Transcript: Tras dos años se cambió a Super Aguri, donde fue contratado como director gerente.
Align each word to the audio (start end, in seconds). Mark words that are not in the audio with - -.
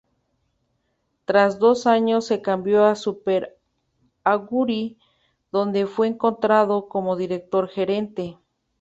Tras 1.25 1.59
dos 1.59 1.85
años 1.85 2.25
se 2.25 2.41
cambió 2.41 2.85
a 2.85 2.95
Super 2.95 3.55
Aguri, 4.23 4.97
donde 5.51 5.85
fue 5.85 6.17
contratado 6.17 6.87
como 6.89 7.15
director 7.15 7.67
gerente. 7.69 8.39